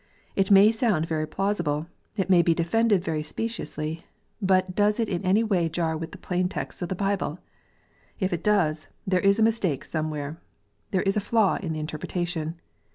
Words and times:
It 0.35 0.49
may 0.49 0.71
sound 0.71 1.05
very 1.07 1.27
plausible. 1.27 1.85
It 2.17 2.27
may 2.27 2.41
be 2.41 2.55
defended 2.55 3.03
very 3.03 3.21
speciously. 3.21 4.07
But 4.41 4.73
does 4.73 4.99
it 4.99 5.07
in 5.07 5.23
any 5.23 5.43
way 5.43 5.69
jar 5.69 5.95
with 5.95 6.19
plain 6.23 6.49
texts 6.49 6.81
in 6.81 6.87
the 6.87 6.95
Bible? 6.95 7.37
If 8.19 8.33
it 8.33 8.43
does, 8.43 8.87
there 9.05 9.19
is 9.19 9.37
a 9.37 9.43
mistake 9.43 9.85
some 9.85 10.09
where. 10.09 10.41
There 10.89 11.03
is 11.03 11.17
a 11.17 11.21
flaw 11.21 11.57
in 11.61 11.73
the 11.73 11.79
interpretation. 11.79 12.55